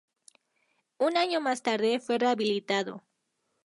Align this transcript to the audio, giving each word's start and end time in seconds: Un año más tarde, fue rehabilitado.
Un 0.97 1.15
año 1.15 1.41
más 1.41 1.61
tarde, 1.61 1.99
fue 1.99 2.17
rehabilitado. 2.17 3.03